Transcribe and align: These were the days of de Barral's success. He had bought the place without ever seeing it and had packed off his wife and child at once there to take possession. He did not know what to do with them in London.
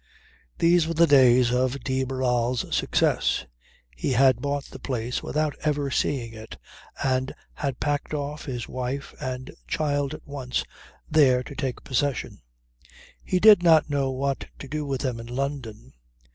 These 0.57 0.87
were 0.87 0.95
the 0.95 1.05
days 1.05 1.51
of 1.53 1.83
de 1.83 2.03
Barral's 2.03 2.65
success. 2.75 3.45
He 3.95 4.13
had 4.13 4.41
bought 4.41 4.65
the 4.65 4.79
place 4.79 5.21
without 5.21 5.55
ever 5.61 5.91
seeing 5.91 6.33
it 6.33 6.57
and 7.03 7.35
had 7.53 7.79
packed 7.79 8.11
off 8.11 8.45
his 8.45 8.67
wife 8.67 9.13
and 9.19 9.51
child 9.67 10.15
at 10.15 10.25
once 10.25 10.63
there 11.07 11.43
to 11.43 11.53
take 11.53 11.83
possession. 11.83 12.41
He 13.23 13.39
did 13.39 13.61
not 13.61 13.91
know 13.91 14.09
what 14.09 14.47
to 14.57 14.67
do 14.67 14.87
with 14.87 15.01
them 15.01 15.19
in 15.19 15.27
London. 15.27 15.93